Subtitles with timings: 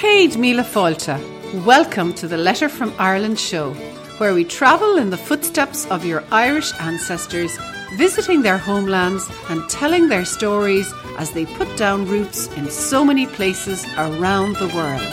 [0.00, 1.18] Céad Míle Fáilte.
[1.66, 3.74] Welcome to the Letter from Ireland show,
[4.16, 7.58] where we travel in the footsteps of your Irish ancestors,
[7.98, 13.26] visiting their homelands and telling their stories as they put down roots in so many
[13.26, 15.06] places around the world.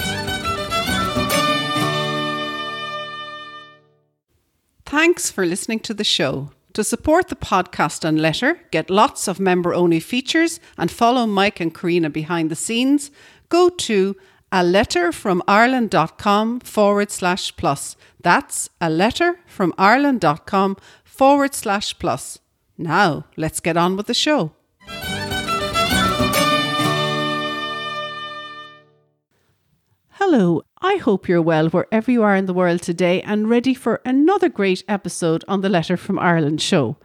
[4.85, 6.51] Thanks for listening to the show.
[6.75, 11.59] To support the podcast and letter, get lots of member only features, and follow Mike
[11.59, 13.11] and Carina behind the scenes,
[13.49, 14.15] go to
[14.51, 17.95] a letter from Ireland.com forward slash plus.
[18.21, 22.39] That's a letter from Ireland.com forward slash plus.
[22.77, 24.51] Now, let's get on with the show.
[30.11, 34.01] Hello, I hope you're well wherever you are in the world today and ready for
[34.03, 36.97] another great episode on the Letter from Ireland show.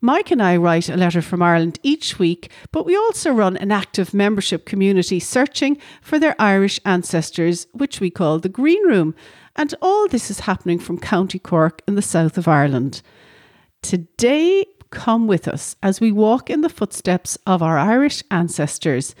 [0.00, 3.72] Mike and I write a letter from Ireland each week, but we also run an
[3.72, 9.14] active membership community searching for their Irish ancestors, which we call the Green Room.
[9.56, 13.02] And all this is happening from County Cork in the south of Ireland.
[13.82, 19.16] Today, come with us as we walk in the footsteps of our Irish ancestors.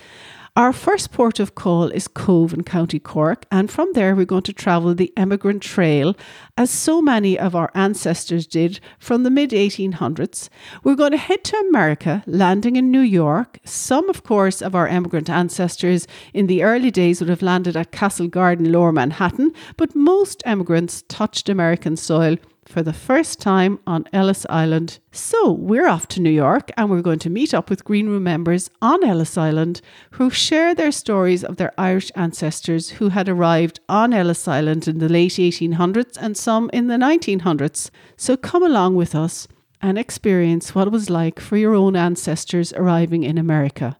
[0.58, 4.42] Our first port of call is Cobh in County Cork, and from there we're going
[4.42, 6.16] to travel the Emigrant Trail,
[6.56, 10.48] as so many of our ancestors did from the mid 1800s.
[10.82, 13.60] We're going to head to America, landing in New York.
[13.62, 17.92] Some, of course, of our emigrant ancestors in the early days would have landed at
[17.92, 22.36] Castle Garden, Lower Manhattan, but most emigrants touched American soil
[22.68, 24.98] for the first time on Ellis Island.
[25.10, 28.24] So we're off to New York and we're going to meet up with Green Room
[28.24, 29.80] members on Ellis Island
[30.12, 34.98] who share their stories of their Irish ancestors who had arrived on Ellis Island in
[34.98, 37.90] the late 1800s and some in the 1900s.
[38.16, 39.48] So come along with us
[39.80, 43.96] and experience what it was like for your own ancestors arriving in America.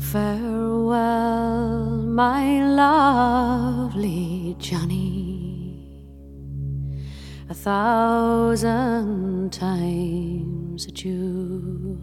[0.00, 1.85] Farewell,
[2.16, 5.84] my lovely Johnny.
[7.50, 12.00] A thousand times adieu.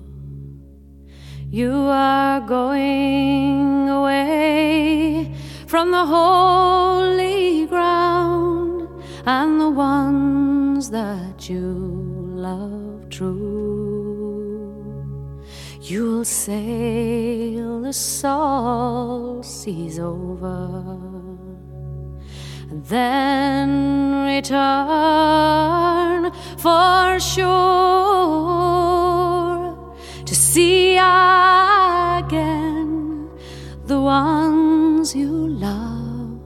[1.49, 5.33] You are going away
[5.65, 8.87] from the holy ground
[9.25, 11.71] and the ones that you
[12.35, 13.92] love true.
[15.85, 20.97] You'll sail the salt seas over
[22.69, 24.61] and then return
[26.57, 27.51] for sure
[30.25, 32.29] to see again
[33.85, 36.39] the ones you love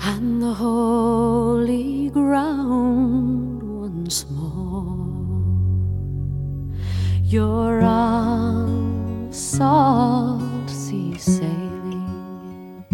[0.00, 4.57] and the holy ground once more.
[7.30, 12.86] You're on salt sea sailing,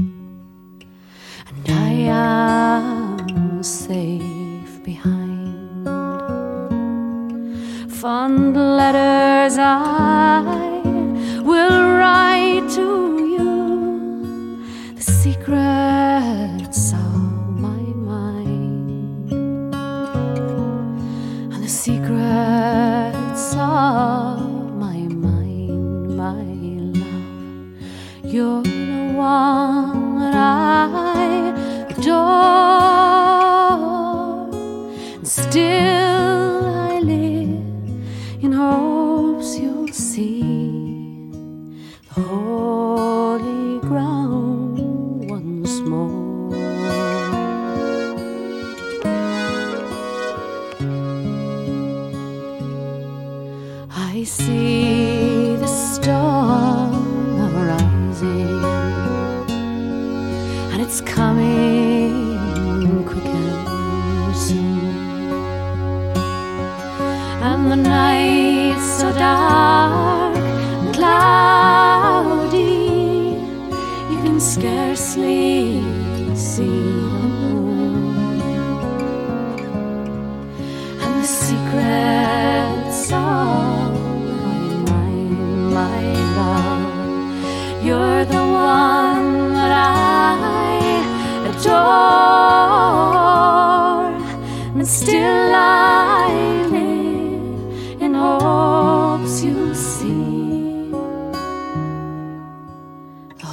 [1.47, 5.87] and I am safe behind.
[7.93, 10.83] Fond letters I
[11.45, 12.89] will write to
[13.37, 14.59] you,
[14.97, 16.54] the secrets
[29.35, 31.53] one I
[31.91, 32.45] adore,
[35.25, 35.94] still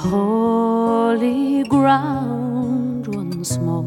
[0.02, 3.84] holy ground once more.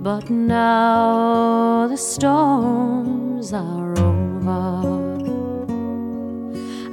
[0.00, 4.84] But now the storms are over,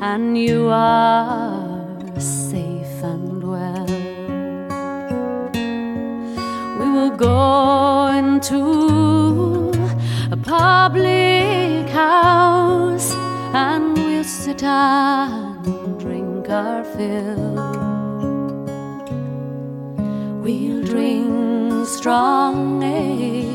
[0.01, 3.85] and you are safe and well.
[6.79, 8.61] We will go into
[10.31, 11.32] a public
[11.93, 13.13] house
[13.53, 17.53] and we'll sit and drink our fill.
[20.41, 23.52] We'll drink strong ale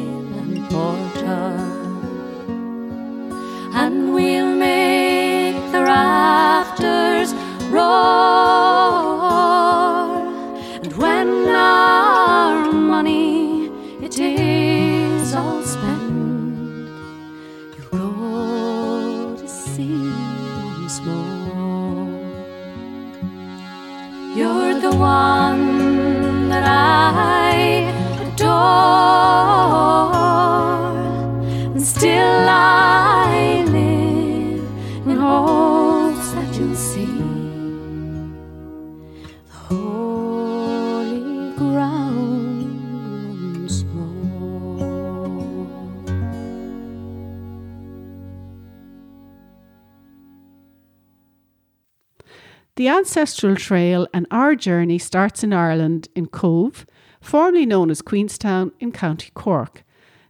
[52.89, 56.87] The ancestral trail and our journey starts in Ireland in Cobh,
[57.21, 59.85] formerly known as Queenstown in County Cork.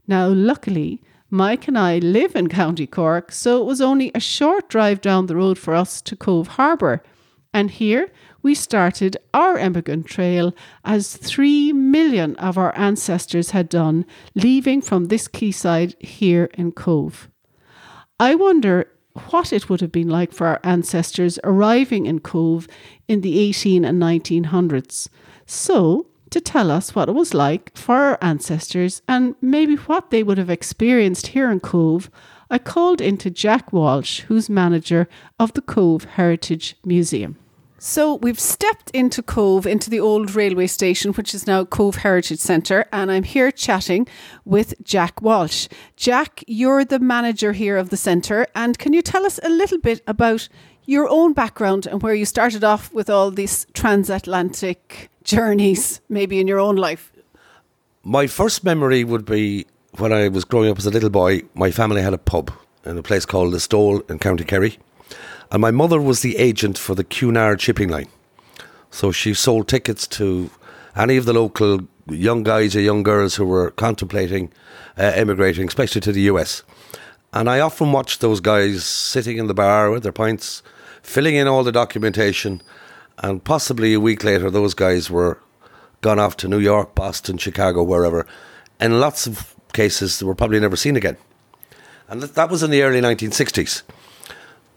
[0.08, 1.00] Now, luckily,
[1.30, 5.26] Mike and I live in County Cork, so it was only a short drive down
[5.26, 7.00] the road for us to Cobh Harbour.
[7.54, 8.10] And here
[8.42, 10.52] we started our emigrant trail
[10.84, 14.04] as three million of our ancestors had done,
[14.34, 17.28] leaving from this quayside here in Cobh.
[18.18, 22.66] I wonder what it would have been like for our ancestors arriving in Cobh
[23.06, 25.08] in the 18 and 1900s.
[25.46, 30.22] So, to tell us what it was like for our ancestors and maybe what they
[30.22, 32.10] would have experienced here in Cobh,
[32.50, 37.36] I called into Jack Walsh, who's manager of the Cobh Heritage Museum.
[37.80, 42.40] So we've stepped into Cobh, into the old railway station, which is now Cobh Heritage
[42.40, 44.08] Centre, and I'm here chatting
[44.44, 45.68] with Jack Walsh.
[45.94, 49.78] Jack, you're the manager here of the centre, and can you tell us a little
[49.78, 50.48] bit about
[50.86, 56.48] your own background and where you started off with all these transatlantic journeys, maybe in
[56.48, 57.12] your own life?
[58.02, 59.66] My first memory would be
[59.98, 61.42] when I was growing up as a little boy.
[61.54, 62.50] My family had a pub
[62.84, 64.78] in a place called the Stole in County Kerry,
[65.50, 68.08] and my mother was the agent for the Cunard shipping line.
[68.90, 70.50] So she sold tickets to
[70.96, 74.50] any of the local young guys or young girls who were contemplating
[74.98, 76.62] uh, emigrating, especially to the US.
[77.32, 80.62] And I often watched those guys sitting in the bar with their pints,
[81.02, 82.62] filling in all the documentation,
[83.18, 85.38] and possibly a week later, those guys were
[86.00, 88.26] gone off to New York, Boston, Chicago, wherever.
[88.80, 91.16] In lots of cases, they were probably never seen again.
[92.08, 93.82] And that- that was in the early 1960s.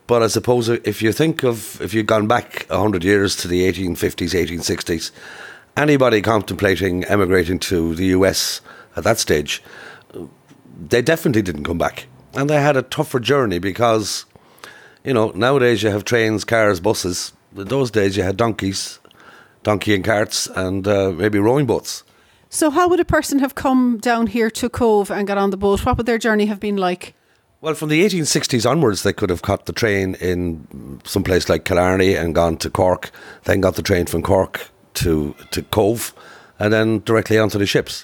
[0.08, 3.72] But I suppose if you think of, if you'd gone back 100 years to the
[3.72, 5.12] 1850s, 1860s,
[5.78, 8.62] anybody contemplating emigrating to the US
[8.96, 9.64] at that stage,
[10.80, 12.08] they definitely didn't come back.
[12.34, 14.26] And they had a tougher journey because,
[15.04, 17.34] you know, nowadays you have trains, cars, buses.
[17.56, 19.00] In those days you had donkeys,
[19.64, 22.04] donkey and carts, and uh, maybe rowing boats.
[22.50, 25.58] So, how would a person have come down here to Cobh and got on the
[25.58, 25.86] boat?
[25.86, 27.14] What would their journey have been like?
[27.62, 31.64] Well, from the 1860s onwards, they could have caught the train in some place like
[31.64, 33.12] Killarney and gone to Cork,
[33.44, 36.12] then got the train from Cork to, to Cobh,
[36.58, 38.04] and then directly onto the ships.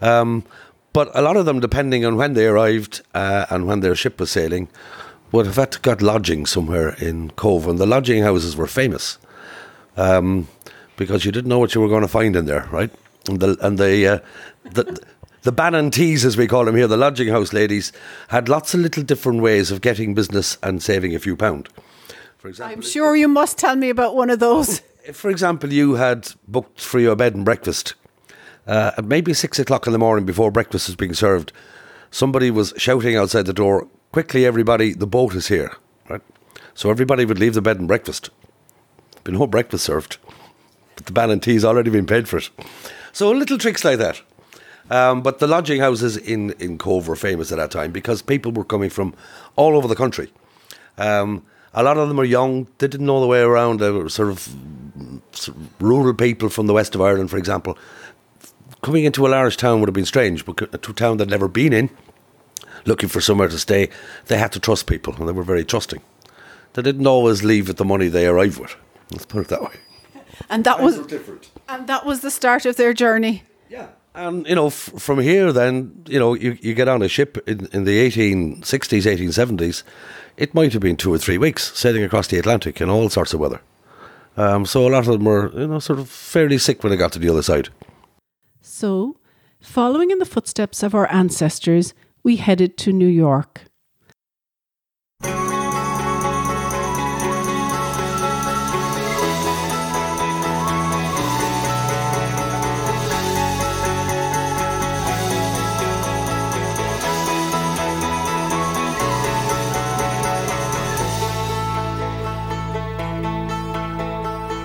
[0.00, 0.44] Um,
[0.92, 4.20] but a lot of them, depending on when they arrived uh, and when their ship
[4.20, 4.68] was sailing,
[5.32, 9.18] would have had to got lodging somewhere in Cobh, and the lodging houses were famous
[9.96, 10.46] um,
[10.96, 12.92] because you didn't know what you were going to find in there, right?
[13.28, 14.18] And the and the uh,
[14.62, 15.00] the.
[15.44, 17.92] The Banantees, as we call them here, the lodging house ladies,
[18.28, 21.68] had lots of little different ways of getting business and saving a few pound.
[22.38, 24.80] For example, I'm sure you must tell me about one of those.
[25.04, 27.92] if, for example, you had booked for your bed and breakfast
[28.66, 31.52] uh, at maybe six o'clock in the morning before breakfast was being served,
[32.10, 34.94] somebody was shouting outside the door, "Quickly, everybody!
[34.94, 35.76] The boat is here!"
[36.08, 36.22] Right.
[36.72, 38.30] So everybody would leave the bed and breakfast.
[39.24, 40.16] Been no breakfast served,
[40.96, 42.48] but the Bannon tea's already been paid for it.
[43.12, 44.22] So little tricks like that.
[44.90, 48.52] Um, but the lodging houses in, in Cobh were famous at that time because people
[48.52, 49.14] were coming from
[49.56, 50.30] all over the country.
[50.98, 53.80] Um, a lot of them were young, they didn't know the way around.
[53.80, 54.48] They were sort of,
[55.32, 57.76] sort of rural people from the west of Ireland, for example.
[58.82, 61.48] Coming into a large town would have been strange, but to a town they'd never
[61.48, 61.90] been in,
[62.84, 63.88] looking for somewhere to stay,
[64.26, 66.02] they had to trust people and they were very trusting.
[66.74, 68.76] They didn't always leave with the money they arrived with.
[69.10, 69.74] Let's put it that way.
[70.50, 71.50] And that was different.
[71.68, 73.44] and that was the start of their journey.
[74.14, 77.36] And you know, f- from here, then you know, you, you get on a ship
[77.48, 79.82] in, in the eighteen sixties, eighteen seventies.
[80.36, 83.34] It might have been two or three weeks sailing across the Atlantic in all sorts
[83.34, 83.60] of weather.
[84.36, 86.96] Um, so a lot of them were, you know, sort of fairly sick when they
[86.96, 87.68] got to the other side.
[88.60, 89.16] So,
[89.60, 91.94] following in the footsteps of our ancestors,
[92.24, 93.66] we headed to New York.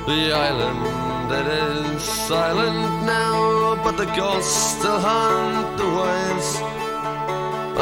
[0.10, 6.50] The island it is silent now, but the ghosts still haunt the waves.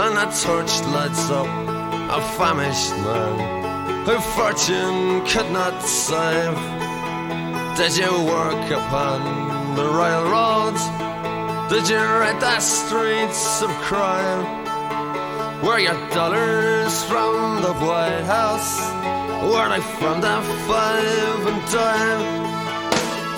[0.04, 1.48] And a torch lights up
[2.18, 6.60] a famished man who fortune could not save.
[7.78, 10.84] Did you work upon the railroads?
[11.72, 14.44] Did you ride the streets of crime?
[15.64, 19.27] Were your dollars from the White House?
[19.42, 22.24] Were they from the five and dime?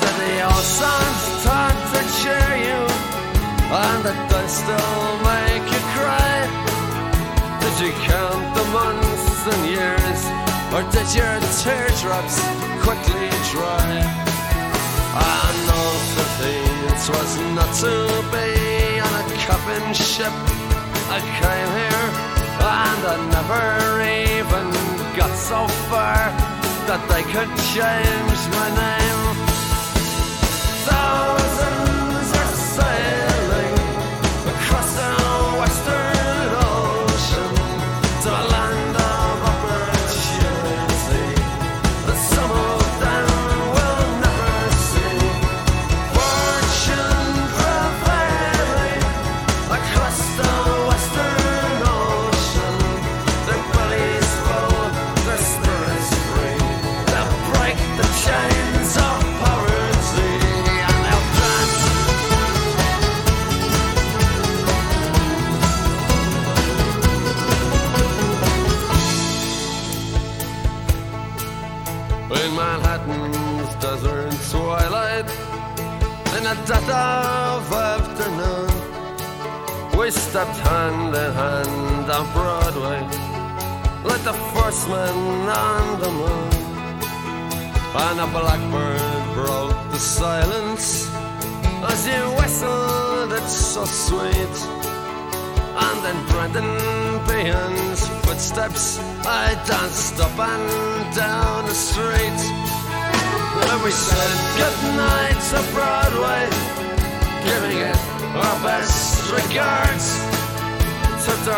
[0.02, 2.82] Did the songs start to cheer you?
[3.72, 6.36] And did they still make you cry?
[7.62, 10.22] Did you count the months and years?
[10.74, 12.38] Or did your teardrops
[12.84, 14.30] quickly dry?
[15.16, 16.30] I know that
[17.10, 17.94] was not to
[18.34, 20.36] be on a coffin ship.
[21.10, 22.08] I came here
[22.60, 23.66] and I never
[24.04, 24.49] even
[25.50, 26.30] so far
[26.86, 29.36] that they could change my name.
[30.86, 31.39] Thousands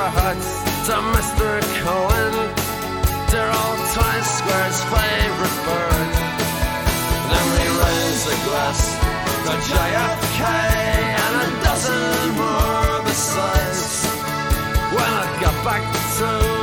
[0.01, 1.61] our to Mr.
[1.83, 2.33] Cohan,
[3.29, 6.09] dear old Times Square's favorite bird.
[7.29, 8.81] Then we raised a glass
[9.45, 10.41] to JFK
[11.23, 14.05] and a dozen more besides.
[14.95, 15.83] When I got back
[16.17, 16.60] to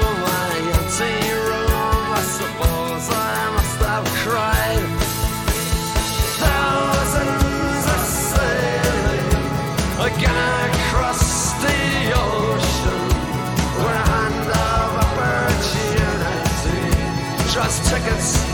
[17.58, 18.47] just tickets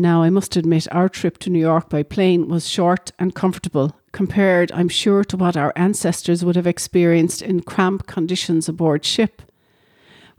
[0.00, 3.94] Now, I must admit, our trip to New York by plane was short and comfortable,
[4.12, 9.42] compared, I'm sure, to what our ancestors would have experienced in cramped conditions aboard ship.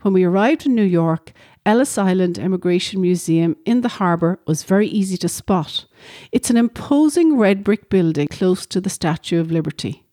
[0.00, 1.32] When we arrived in New York,
[1.64, 5.84] Ellis Island Immigration Museum in the harbour was very easy to spot.
[6.32, 10.04] It's an imposing red brick building close to the Statue of Liberty.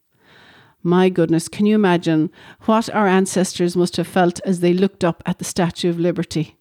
[0.83, 2.29] My goodness, can you imagine
[2.65, 6.58] what our ancestors must have felt as they looked up at the Statue of Liberty?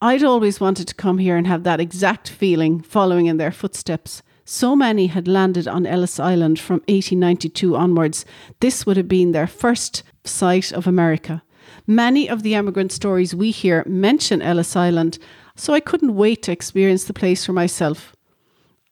[0.00, 4.22] I'd always wanted to come here and have that exact feeling following in their footsteps.
[4.44, 8.24] So many had landed on Ellis Island from 1892 onwards.
[8.60, 11.42] This would have been their first sight of America.
[11.84, 15.18] Many of the emigrant stories we hear mention Ellis Island,
[15.56, 18.14] so I couldn't wait to experience the place for myself.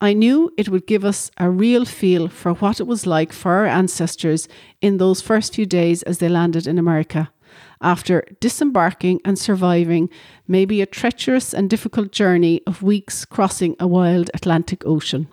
[0.00, 3.52] I knew it would give us a real feel for what it was like for
[3.52, 4.48] our ancestors
[4.80, 7.30] in those first few days as they landed in America,
[7.80, 10.08] after disembarking and surviving
[10.46, 15.28] maybe a treacherous and difficult journey of weeks crossing a wild Atlantic Ocean.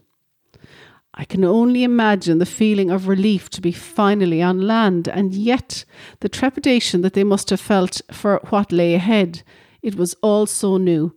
[1.15, 5.85] I can only imagine the feeling of relief to be finally on land, and yet
[6.21, 9.43] the trepidation that they must have felt for what lay ahead.
[9.83, 11.15] It was all so new.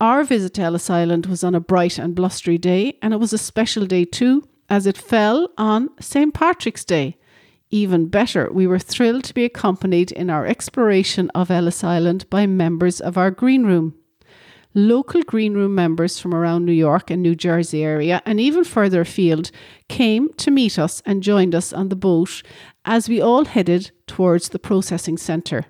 [0.00, 3.32] Our visit to Ellis Island was on a bright and blustery day, and it was
[3.32, 6.32] a special day too, as it fell on St.
[6.32, 7.16] Patrick's Day.
[7.72, 12.46] Even better, we were thrilled to be accompanied in our exploration of Ellis Island by
[12.46, 13.94] members of our green room
[14.74, 19.02] local green room members from around New York and New Jersey area and even further
[19.02, 19.50] afield
[19.88, 22.42] came to meet us and joined us on the boat
[22.84, 25.66] as we all headed towards the processing centre.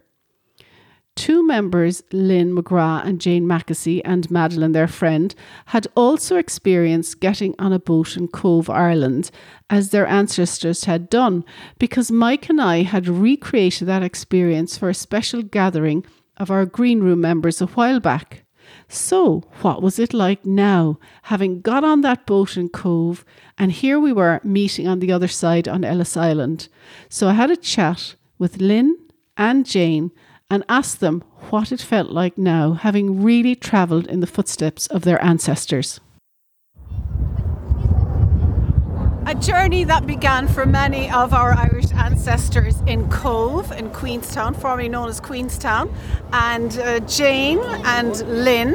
[1.15, 5.35] Two members, Lynn McGrath and Jane Mackesy, and Madeline, their friend,
[5.67, 9.31] had also experienced getting on a boat in Cobh, Ireland,
[9.69, 11.45] as their ancestors had done,
[11.79, 16.07] because Mike and I had recreated that experience for a special gathering
[16.39, 18.45] of our green room members a while back.
[18.89, 23.23] So, what was it like now, having got on that boat in Cobh,
[23.59, 26.69] and here we were meeting on the other side on Ellis Island?
[27.11, 28.97] So, I had a chat with Lynn
[29.37, 30.11] and Jane
[30.53, 35.03] and asked them what it felt like now, having really travelled in the footsteps of
[35.03, 35.99] their ancestors.
[39.25, 44.91] A journey that began for many of our Irish ancestors in Cobh, in Queenstown, formerly
[44.91, 45.91] known as Queenstown,
[46.35, 48.75] and uh, Jane and Lynn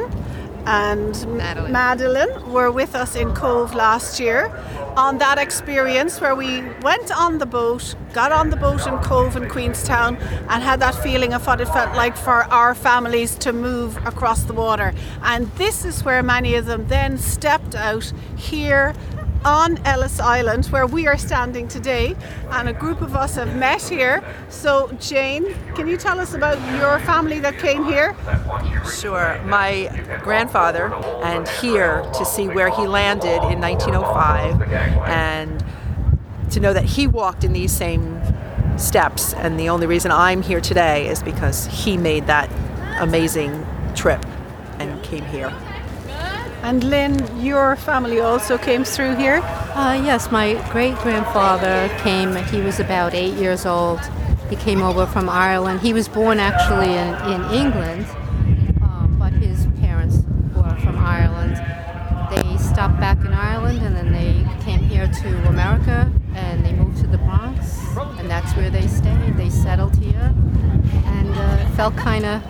[0.68, 1.72] and Madeline.
[1.72, 4.54] Madeline were with us in Cobh last year
[4.98, 9.34] on that experience where we went on the boat, got on the boat in Cobh
[9.34, 10.16] in Queenstown,
[10.50, 14.42] and had that feeling of what it felt like for our families to move across
[14.42, 14.92] the water.
[15.22, 18.94] And this is where many of them then stepped out here
[19.44, 22.16] on Ellis Island, where we are standing today,
[22.50, 24.22] and a group of us have met here.
[24.48, 28.16] So, Jane, can you tell us about your family that came here?
[29.00, 29.40] Sure.
[29.44, 29.88] My
[30.22, 34.62] grandfather, and here to see where he landed in 1905,
[35.08, 35.64] and
[36.50, 38.20] to know that he walked in these same
[38.76, 39.34] steps.
[39.34, 42.50] And the only reason I'm here today is because he made that
[43.00, 44.24] amazing trip
[44.78, 45.52] and came here.
[46.62, 49.40] And Lynn, your family also came through here.
[49.74, 54.00] Uh, yes, my great grandfather came, he was about eight years old.
[54.50, 55.80] He came over from Ireland.
[55.80, 58.06] He was born actually in, in England,
[58.82, 60.18] um, but his parents
[60.56, 61.56] were from Ireland.
[62.30, 66.98] They stopped back in Ireland and then they came here to America and they moved
[66.98, 67.78] to the Bronx,
[68.18, 69.36] and that's where they stayed.
[69.36, 70.34] They settled here
[71.04, 72.42] and uh, felt kind of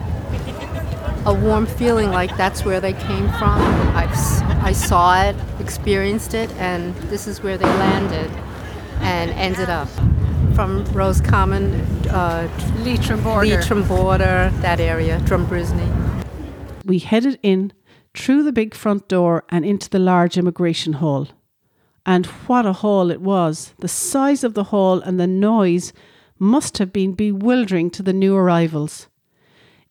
[1.26, 3.60] a warm feeling like that's where they came from.
[3.96, 8.30] I've, s- I saw it, experienced it, and this is where they landed
[9.00, 9.88] and ended up.
[10.54, 11.74] From Roscommon,
[12.10, 13.46] uh, Leitrim border.
[13.56, 16.24] Leitrim border, that area, Drumbrisney.
[16.84, 17.72] We headed in
[18.14, 21.28] through the big front door and into the large immigration hall.
[22.06, 23.74] And what a hall it was!
[23.78, 25.92] The size of the hall and the noise
[26.38, 29.08] must have been bewildering to the new arrivals.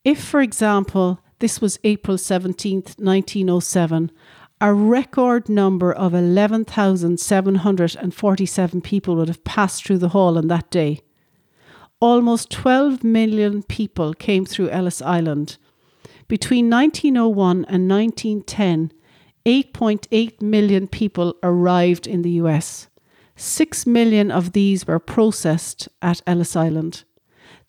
[0.07, 4.09] If, for example, this was April 17th, 1907,
[4.61, 11.01] a record number of 11,747 people would have passed through the hall on that day.
[11.99, 15.57] Almost 12 million people came through Ellis Island.
[16.29, 18.93] Between 1901 and 1910,
[19.45, 22.87] 8.8 million people arrived in the US.
[23.35, 27.03] Six million of these were processed at Ellis Island.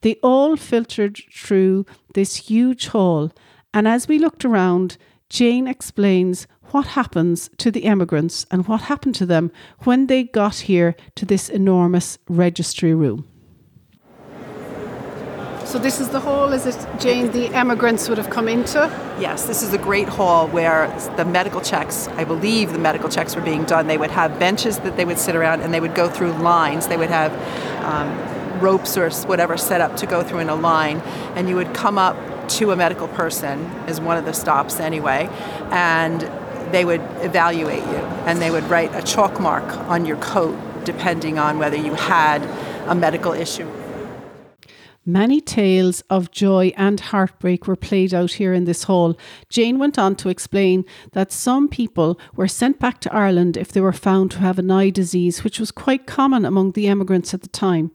[0.03, 3.33] They all filtered through this huge hall,
[3.75, 4.97] and as we looked around,
[5.29, 10.57] Jane explains what happens to the emigrants and what happened to them when they got
[10.57, 13.27] here to this enormous registry room.
[15.65, 18.79] So this is the hall, is it, Jane, the emigrants would have come into?
[19.21, 23.37] Yes, this is the great hall where the medical checks, I believe the medical checks
[23.37, 23.87] were being done.
[23.87, 26.89] They would have benches that they would sit around and they would go through lines.
[26.89, 27.33] They would have
[27.85, 30.99] um, ropes or whatever set up to go through in a line.
[31.35, 32.17] And you would come up
[32.49, 35.29] to a medical person, as one of the stops anyway,
[35.71, 36.23] and
[36.73, 41.39] they would evaluate you and they would write a chalk mark on your coat depending
[41.39, 42.43] on whether you had
[42.89, 43.71] a medical issue.
[45.05, 49.17] Many tales of joy and heartbreak were played out here in this hall.
[49.49, 53.81] Jane went on to explain that some people were sent back to Ireland if they
[53.81, 57.41] were found to have an eye disease, which was quite common among the emigrants at
[57.41, 57.91] the time.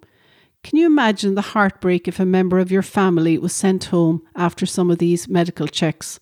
[0.64, 4.66] Can you imagine the heartbreak if a member of your family was sent home after
[4.66, 6.22] some of these medical checks?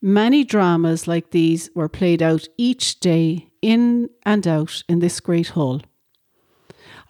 [0.00, 5.48] Many dramas like these were played out each day in and out in this great
[5.48, 5.82] hall.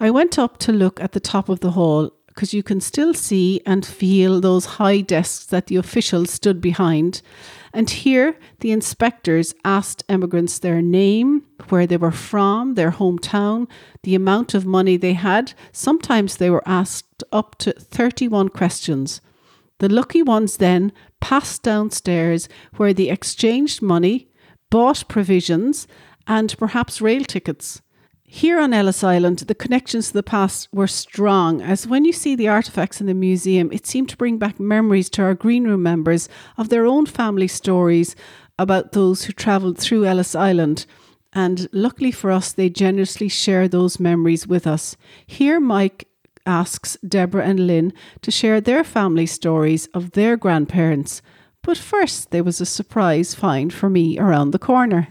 [0.01, 3.13] I went up to look at the top of the hall because you can still
[3.13, 7.21] see and feel those high desks that the officials stood behind.
[7.73, 13.67] And here the inspectors asked emigrants their name, where they were from, their hometown,
[14.03, 15.53] the amount of money they had.
[15.71, 19.21] Sometimes they were asked up to 31 questions.
[19.79, 24.27] The lucky ones then passed downstairs where they exchanged money,
[24.69, 25.87] bought provisions,
[26.27, 27.81] and perhaps rail tickets.
[28.31, 32.35] Here on Ellis Island, the connections to the past were strong, as when you see
[32.35, 35.81] the artefacts in the museum, it seemed to bring back memories to our green room
[35.81, 38.15] members of their own family stories
[38.59, 40.85] about those who travelled through Ellis Island.
[41.33, 44.95] And luckily for us, they generously share those memories with us.
[45.25, 46.07] Here, Mike
[46.45, 51.23] asks Deborah and Lynn to share their family stories of their grandparents.
[51.63, 55.07] But first, there was a surprise find for me around the corner.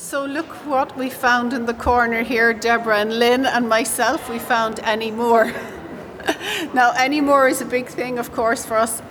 [0.00, 4.30] So look what we found in the corner here, Deborah and Lynn and myself.
[4.30, 5.52] We found Annie Moore.
[6.74, 9.02] now Annie Moore is a big thing, of course, for us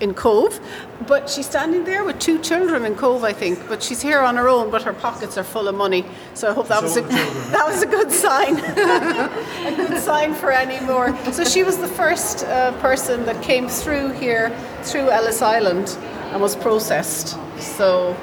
[0.00, 0.58] in Cobh,
[1.06, 3.68] but she's standing there with two children in Cobh, I think.
[3.68, 6.04] But she's here on her own, but her pockets are full of money.
[6.32, 7.02] So I hope that was a
[7.52, 11.14] that was a good sign, a good sign for Annie Moore.
[11.30, 14.50] So she was the first uh, person that came through here
[14.82, 15.96] through Ellis Island
[16.32, 17.36] and was processed.
[17.58, 18.16] So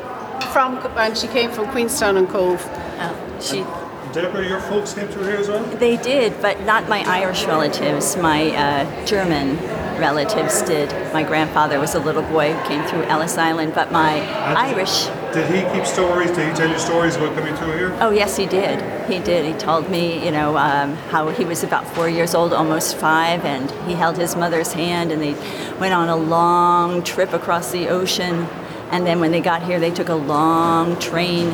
[0.44, 2.62] from and she came from Queenstown and Cobh.
[3.00, 3.66] Oh, she.
[4.12, 5.64] Deborah, your folks came through here as well?
[5.64, 8.18] They did, but not my Irish relatives.
[8.18, 9.58] My uh, German
[10.00, 10.92] relatives did.
[11.14, 15.06] My grandfather was a little boy who came through Ellis Island, but my And Irish.
[15.34, 16.32] Did he keep stories?
[16.32, 17.98] Did he tell you stories about coming through here?
[18.00, 18.82] Oh yes, he did.
[19.08, 19.46] He did.
[19.46, 23.46] He told me, you know, um, how he was about four years old, almost five,
[23.46, 25.34] and he held his mother's hand, and they
[25.80, 28.48] went on a long trip across the ocean.
[28.92, 31.52] And then when they got here, they took a long train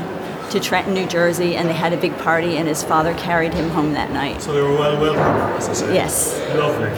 [0.51, 3.69] to Trenton, New Jersey, and they had a big party, and his father carried him
[3.69, 4.41] home that night.
[4.41, 5.93] So they were well welcomed, as I say.
[5.93, 6.37] Yes.
[6.55, 6.89] Lovely.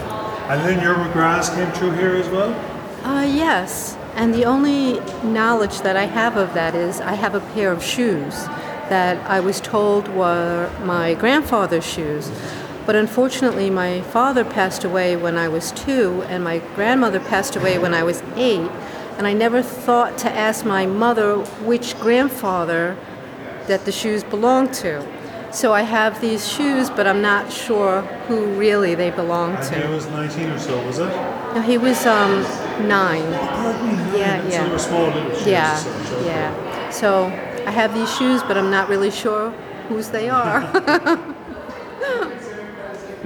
[0.49, 2.53] And then your McGraths came through here as well?
[3.03, 7.39] Uh, yes, and the only knowledge that I have of that is I have a
[7.39, 8.45] pair of shoes
[8.89, 12.31] that I was told were my grandfather's shoes.
[12.85, 17.77] But unfortunately, my father passed away when I was two, and my grandmother passed away
[17.77, 18.71] when I was eight.
[19.17, 22.95] And I never thought to ask my mother which grandfather
[23.67, 25.05] that the shoes belonged to.
[25.51, 29.89] So I have these shoes, but I'm not sure who really they belong And he
[29.89, 31.07] was 19 or so, was it?
[31.55, 32.43] No, he was um,
[32.87, 33.23] nine.
[34.13, 34.63] Yeah, So yeah.
[34.65, 35.47] they were small little shoes.
[35.47, 36.25] Yeah, as such, okay.
[36.25, 36.89] yeah.
[36.91, 37.25] So
[37.65, 39.51] I have these shoes, but I'm not really sure
[39.89, 40.61] whose they are.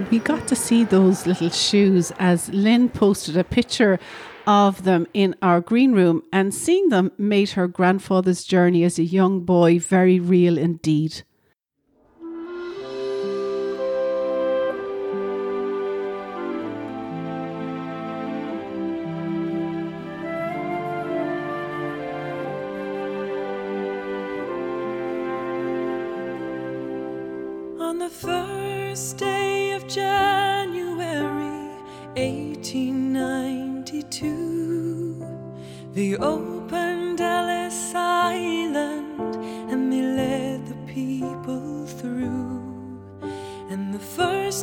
[0.10, 3.99] We got to see those little shoes as Lynn posted a picture
[4.47, 9.04] of them in our green room, and seeing them made her grandfather's journey as a
[9.04, 11.23] young boy very real indeed.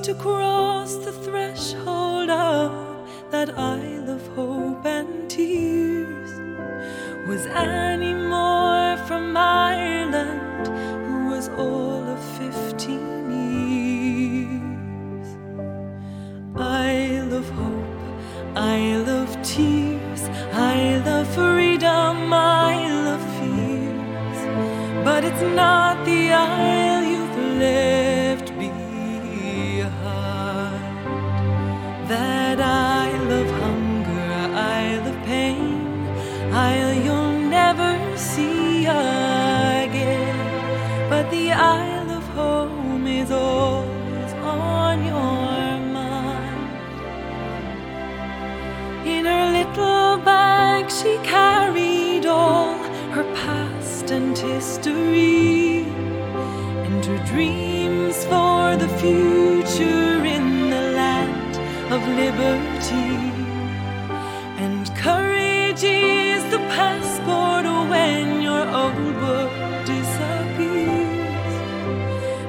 [0.01, 2.71] To cross the threshold of
[3.31, 6.31] that Isle of Hope and Tears.
[7.27, 9.68] Was Annie Moore from Ireland,
[66.79, 69.51] passport when your old book
[69.93, 71.55] disappears.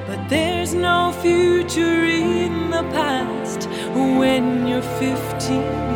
[0.08, 3.60] But there's no future in the past
[4.20, 5.89] when you're 15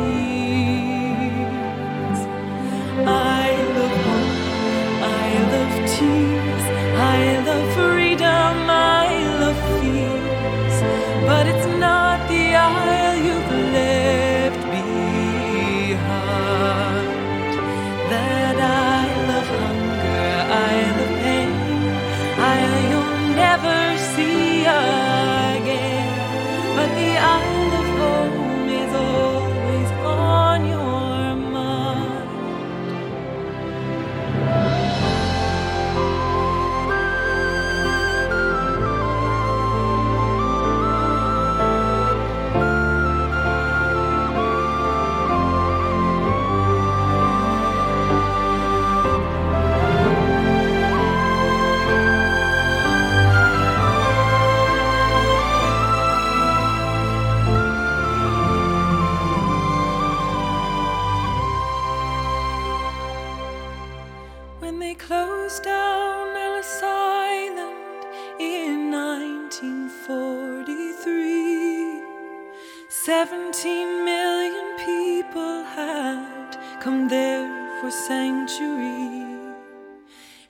[73.15, 77.49] 17 million people had come there
[77.81, 79.55] for sanctuary.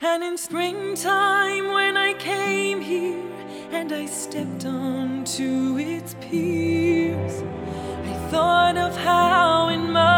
[0.01, 3.31] And in springtime, when I came here
[3.71, 7.43] and I stepped onto its piers,
[8.11, 10.14] I thought of how in must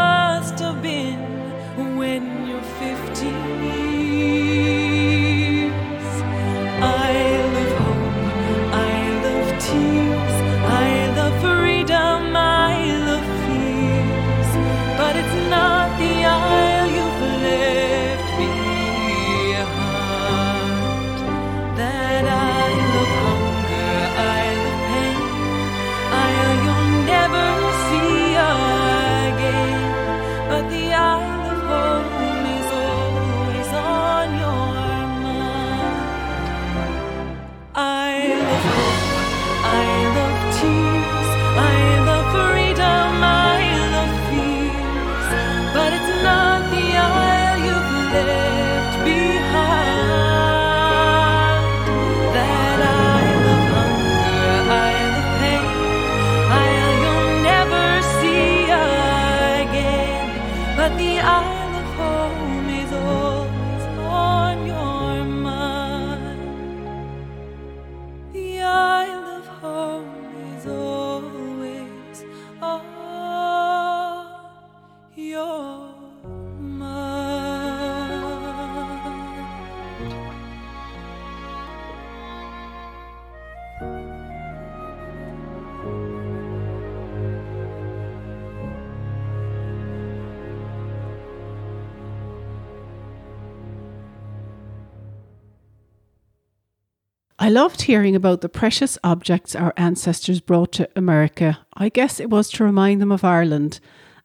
[97.57, 101.59] loved hearing about the precious objects our ancestors brought to America.
[101.73, 103.81] I guess it was to remind them of Ireland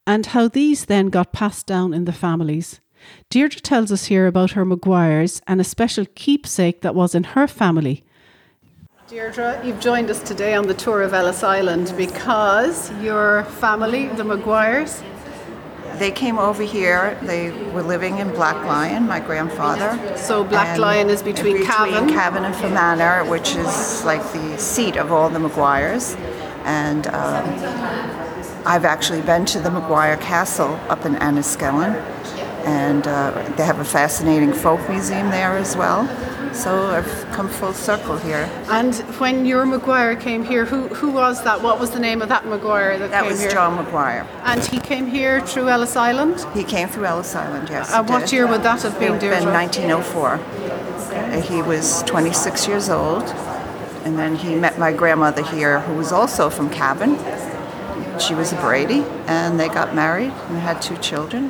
[0.05, 2.81] and how these then got passed down in the families.
[3.29, 7.47] Deirdre tells us here about her Maguires and a special keepsake that was in her
[7.47, 8.03] family.
[9.07, 14.25] Deirdre, you've joined us today on the tour of Ellis Island because your family, the
[14.25, 15.01] Maguires,
[15.97, 17.17] They came over here.
[17.21, 20.17] They were living in Black Lion, my grandfather.
[20.17, 22.09] So Blacklion is between Cavan?
[22.09, 26.15] Cavan and Fermanagh, which is like the seat of all the Maguires.
[26.63, 27.45] And um,
[28.65, 31.95] I've actually been to the Maguire Castle up in Enniskillen,
[32.65, 36.07] and uh, they have a fascinating folk museum there as well.
[36.53, 38.49] So I've come full circle here.
[38.69, 41.61] And when your Maguire came here, who, who was that?
[41.61, 43.51] What was the name of that Maguire that, That came was here?
[43.51, 44.27] John Maguire.
[44.43, 46.45] And he came here through Ellis Island?
[46.53, 47.91] He came through Ellis Island, yes.
[47.93, 48.31] And what did.
[48.33, 50.33] year would that have been, It would have been 1904.
[50.35, 53.23] Uh, He was 26 years old,
[54.03, 57.17] and then he met my grandmother here, who was also from Cavan.
[58.19, 61.49] She was a Brady, and they got married and had two children.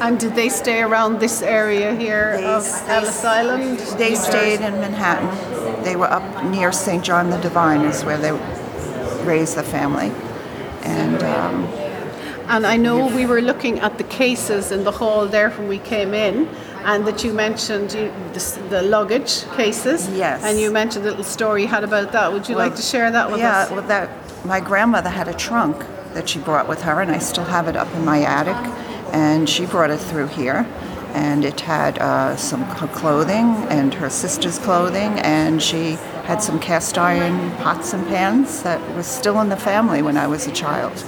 [0.00, 3.78] And did they stay around this area here of Ellis Island?
[3.98, 5.84] They stayed in Manhattan.
[5.84, 7.04] They were up near St.
[7.04, 8.32] John the Divine, is where they
[9.24, 10.10] raised the family.
[10.82, 11.64] And um,
[12.48, 15.78] And I know we were looking at the cases in the hall there when we
[15.78, 16.48] came in,
[16.84, 20.08] and that you mentioned you, the, the luggage cases.
[20.08, 20.42] Yes.
[20.42, 22.32] And you mentioned a little story you had about that.
[22.32, 23.70] Would you like to share that with yeah, us?
[23.70, 25.76] Yeah, well, that my grandmother had a trunk
[26.14, 28.89] that she brought with her, and I still have it up in my attic.
[29.12, 30.66] And she brought it through here,
[31.14, 35.92] and it had uh, some clothing and her sister's clothing, and she
[36.24, 40.26] had some cast iron pots and pans that was still in the family when I
[40.26, 41.04] was a child.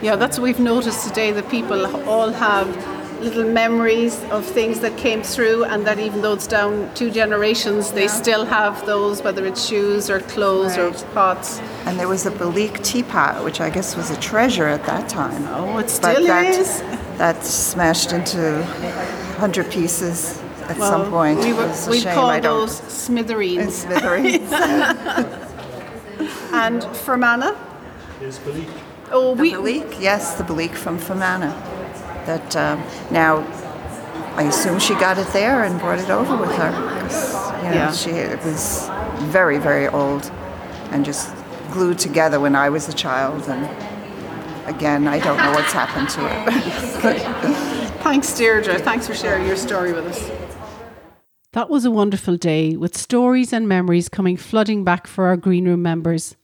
[0.00, 1.32] Yeah, that's what we've noticed today.
[1.32, 6.34] That people all have little memories of things that came through, and that even though
[6.34, 11.60] it's down two generations, they still have those, whether it's shoes or clothes or pots.
[11.86, 15.44] And there was a Belleek teapot, which I guess was a treasure at that time.
[15.48, 16.82] Oh, it But still that, is.
[17.18, 21.40] That smashed into 100 pieces at Well, some point.
[21.40, 23.74] we, were, was a we shame call I don't- those smithereens.
[23.74, 24.52] smithereens.
[26.52, 27.56] and Fermanagh?
[28.20, 28.68] Is Belleek.
[29.10, 31.54] Oh, The we, Belleek, yes, the Belleek from Fermanagh.
[32.28, 33.38] That um, now,
[34.36, 36.70] I assume she got it there and brought it over with her.
[37.62, 37.92] You know, Yeah.
[37.92, 38.86] she it was
[39.32, 40.30] very, very old,
[40.92, 41.34] and just
[41.72, 43.48] glued together when I was a child.
[43.48, 43.64] And
[44.66, 47.22] again, I don't know what's happened to it.
[48.02, 48.78] Thanks, Deirdre.
[48.78, 50.30] Thanks for sharing your story with us.
[51.54, 55.64] That was a wonderful day with stories and memories coming flooding back for our Green
[55.66, 56.36] Room members.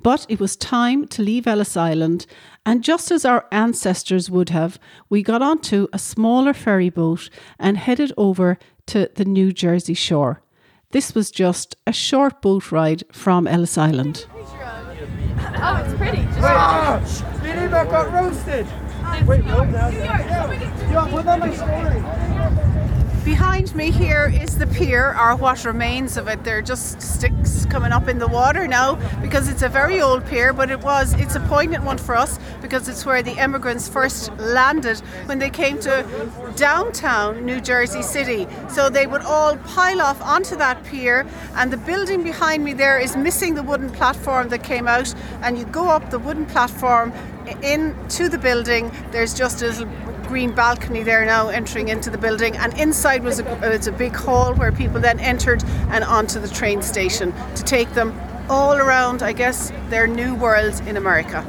[0.00, 2.26] But it was time to leave Ellis Island,
[2.64, 7.76] and just as our ancestors would have, we got onto a smaller ferry boat and
[7.76, 10.42] headed over to the New Jersey shore.
[10.90, 14.26] This was just a short boat ride from Ellis Island.
[15.64, 16.22] Oh, it's pretty.
[16.22, 18.66] Speedy ah, Mac got roasted.
[19.26, 19.88] Wait, no, no,
[20.90, 22.71] Yo, put on my story.
[23.24, 26.42] Behind me here is the pier, or what remains of it.
[26.42, 30.26] There are just sticks coming up in the water now because it's a very old
[30.26, 33.88] pier, but it was it's a poignant one for us because it's where the immigrants
[33.88, 36.04] first landed when they came to
[36.56, 38.48] downtown New Jersey City.
[38.68, 42.98] So they would all pile off onto that pier, and the building behind me there
[42.98, 47.12] is missing the wooden platform that came out, and you go up the wooden platform
[47.62, 48.90] into the building.
[49.10, 49.86] There's just a little
[50.32, 54.54] green balcony there now entering into the building and inside was a, a big hall
[54.54, 59.32] where people then entered and onto the train station to take them all around I
[59.32, 61.44] guess their new world in America.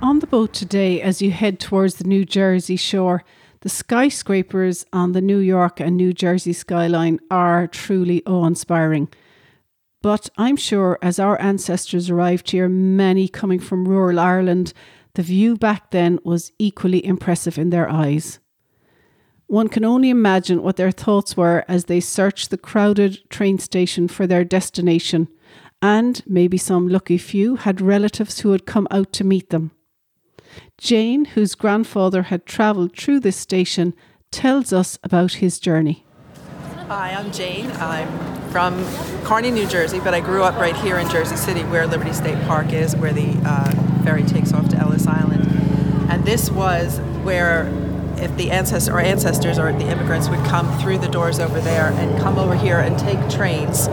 [0.00, 3.24] On the boat today as you head towards the New Jersey shore
[3.62, 9.08] the skyscrapers on the New York and New Jersey skyline are truly awe-inspiring.
[10.02, 14.72] But I'm sure as our ancestors arrived here, many coming from rural Ireland,
[15.14, 18.38] the view back then was equally impressive in their eyes.
[19.46, 24.08] One can only imagine what their thoughts were as they searched the crowded train station
[24.08, 25.28] for their destination,
[25.80, 29.70] and maybe some lucky few had relatives who had come out to meet them.
[30.78, 33.94] Jane, whose grandfather had travelled through this station,
[34.30, 36.05] tells us about his journey.
[36.88, 37.68] Hi, I'm Jane.
[37.80, 38.06] I'm
[38.50, 38.84] from
[39.24, 42.40] Kearny, New Jersey, but I grew up right here in Jersey City where Liberty State
[42.46, 43.72] Park is, where the uh,
[44.04, 45.48] ferry takes off to Ellis Island.
[46.08, 47.66] And this was where
[48.18, 51.90] if the ancestors or ancestors or the immigrants would come through the doors over there
[51.90, 53.88] and come over here and take trains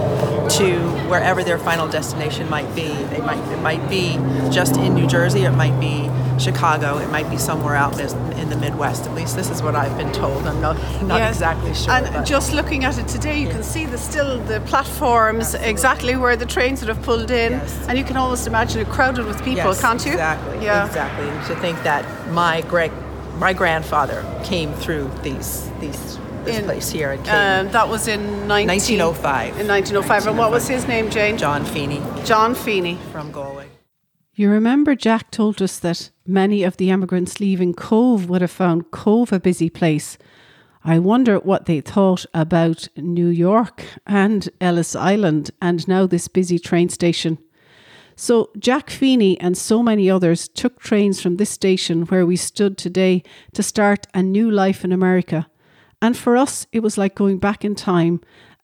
[0.58, 0.78] to
[1.10, 2.90] wherever their final destination might be.
[3.06, 4.18] They might it might be
[4.52, 6.12] just in New Jersey, it might be
[6.44, 8.10] Chicago, it might be somewhere out in
[8.42, 9.02] in the Midwest.
[9.10, 10.42] At least this is what I've been told.
[10.52, 10.76] I'm not
[11.12, 11.36] not Yes.
[11.36, 11.94] exactly sure.
[11.96, 16.16] And but- just looking at it today, you can see the still the platforms exactly
[16.24, 17.52] where the trains would have pulled in,
[17.88, 20.12] and you can almost imagine it crowded with people, Yes, can't you?
[20.14, 20.58] Exactly.
[20.66, 20.86] Yeah.
[20.86, 21.28] Exactly.
[21.30, 22.92] And to think that my great
[23.40, 26.02] my grandfather came through these these
[26.46, 29.60] this In- place here and uh, came And that was in 19, 1905.
[29.62, 30.28] In 1905.
[30.28, 31.38] And what was his name, Jane?
[31.38, 32.98] John Feeney John Feeney.
[33.14, 33.63] from Galway.
[34.36, 38.90] You remember Jack told us that many of the emigrants leaving Cobh would have found
[38.90, 40.18] Cobh a busy place.
[40.84, 46.58] I wonder what they thought about New York and Ellis Island and now this busy
[46.58, 47.38] train station.
[48.16, 52.76] So Jack Feeney and so many others took trains from this station where we stood
[52.76, 53.22] today
[53.54, 55.48] to start a new life in America.
[56.02, 58.20] And for us, it was like going back in time,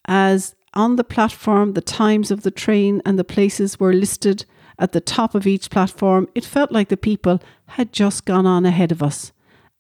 [0.05, 4.45] as on the platform, the times of the train and the places were listed
[4.79, 6.27] at the top of each platform.
[6.33, 9.31] It felt like the people had just gone on ahead of us.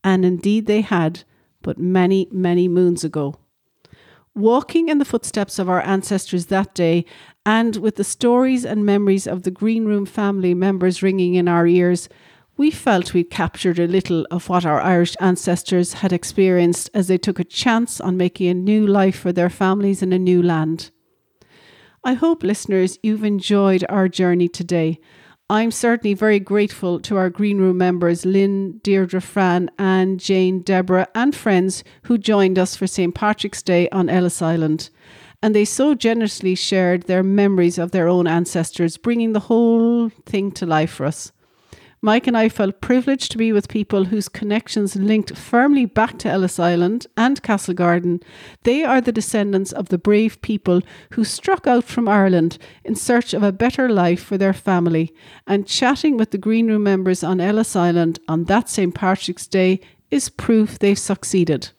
[0.03, 1.23] And indeed they had,
[1.61, 3.35] but many, many moons ago.
[4.35, 7.05] Walking in the footsteps of our ancestors that day,
[7.45, 11.65] and with the stories and memories of the Green Room family members ringing in our
[11.65, 12.07] ears,
[12.55, 17.17] we felt we'd captured a little of what our Irish ancestors had experienced as they
[17.17, 20.91] took a chance on making a new life for their families in a new land.
[22.03, 24.99] I hope, listeners, you've enjoyed our journey today.
[25.49, 31.07] I'm certainly very grateful to our Green Room members Lynn, Deirdre, Fran, Anne, Jane, Deborah,
[31.13, 33.13] and friends who joined us for St.
[33.13, 34.89] Patrick's Day on Ellis Island.
[35.41, 40.51] And they so generously shared their memories of their own ancestors, bringing the whole thing
[40.51, 41.33] to life for us.
[42.01, 46.29] Mike and I felt privileged to be with people whose connections linked firmly back to
[46.29, 48.21] Ellis Island and Castle Garden.
[48.63, 50.81] They are the descendants of the brave people
[51.11, 55.13] who struck out from Ireland in search of a better life for their family.
[55.45, 58.95] And chatting with the Green Room members on Ellis Island on that St.
[58.95, 61.71] Patrick's Day is proof they've succeeded.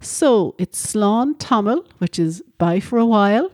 [0.00, 3.50] So it's Slán Tamil, which is bye for a while.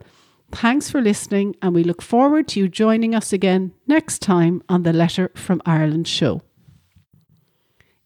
[0.57, 4.84] Thanks for listening, and we look forward to you joining us again next time on
[4.84, 6.40] the Letter from Ireland show.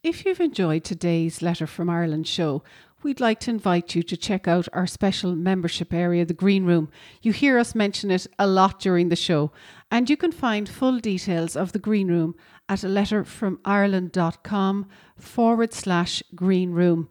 [0.02, 2.64] If you've enjoyed today's Letter from Ireland show,
[3.04, 6.90] we'd like to invite you to check out our special membership area, the Green Room.
[7.22, 9.52] You hear us mention it a lot during the show,
[9.88, 12.34] and you can find full details of the Green Room
[12.68, 17.08] at a letterfromireland.com forward slash Green Room.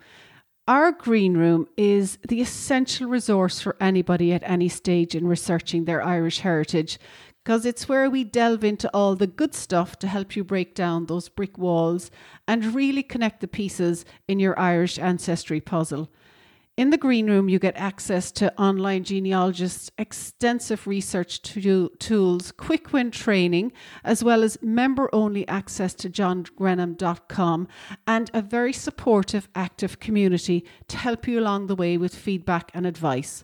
[0.69, 6.03] Our green room is the essential resource for anybody at any stage in researching their
[6.03, 6.99] Irish heritage
[7.43, 11.07] because it's where we delve into all the good stuff to help you break down
[11.07, 12.11] those brick walls
[12.47, 16.11] and really connect the pieces in your Irish ancestry puzzle.
[16.79, 22.93] In the green room, you get access to online genealogists, extensive research to- tools, quick
[22.93, 23.73] win training,
[24.05, 27.67] as well as member only access to johngrenham.com
[28.07, 32.85] and a very supportive, active community to help you along the way with feedback and
[32.85, 33.43] advice.